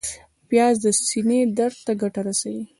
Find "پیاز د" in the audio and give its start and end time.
0.49-0.85